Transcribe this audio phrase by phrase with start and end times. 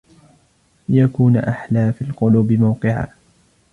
[0.89, 3.07] لِيَكُونَ أَحْلَى فِي الْقُلُوبِ مَوْقِعًا